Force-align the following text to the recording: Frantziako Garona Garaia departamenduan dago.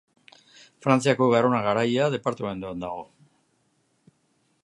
Frantziako 0.85 1.27
Garona 1.33 1.59
Garaia 1.67 2.07
departamenduan 2.15 2.83
dago. 2.87 3.03